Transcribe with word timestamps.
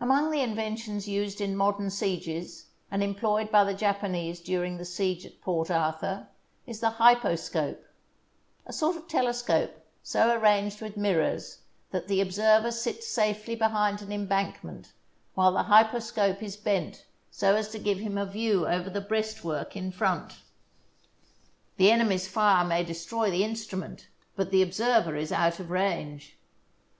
Among 0.00 0.32
the 0.32 0.40
inventions 0.40 1.06
used 1.06 1.40
in 1.40 1.54
modern 1.54 1.88
sieges 1.88 2.66
and 2.90 3.00
employed 3.00 3.52
by 3.52 3.62
the 3.62 3.72
Japanese 3.74 4.40
during 4.40 4.76
the 4.76 4.84
siege 4.84 5.24
at 5.24 5.40
Port 5.40 5.70
Arthur, 5.70 6.26
is 6.66 6.80
the 6.80 6.90
hyposcope, 6.90 7.78
a 8.66 8.72
sort 8.72 8.96
of 8.96 9.06
telescope 9.06 9.86
so 10.02 10.36
arranged 10.36 10.80
with 10.82 10.96
mirrors 10.96 11.58
that 11.92 12.08
the 12.08 12.20
observer 12.20 12.72
sits 12.72 13.06
safely 13.06 13.54
behind 13.54 14.02
an 14.02 14.10
embankment 14.10 14.94
while 15.34 15.52
the 15.52 15.62
hyposcope 15.62 16.42
is 16.42 16.56
bent 16.56 17.04
so 17.30 17.54
as 17.54 17.68
to 17.68 17.78
give 17.78 17.98
him 17.98 18.18
a 18.18 18.26
view 18.26 18.66
over 18.66 18.90
the 18.90 19.00
breastwork 19.00 19.76
in 19.76 19.92
front. 19.92 20.38
The 21.76 21.92
enemy's 21.92 22.26
fire 22.26 22.64
may 22.64 22.82
destroy 22.82 23.30
the 23.30 23.42
instru 23.42 23.78
ment, 23.78 24.08
but 24.34 24.50
the 24.50 24.60
observer 24.62 25.14
is 25.14 25.30
out 25.30 25.60
of 25.60 25.70
range. 25.70 26.36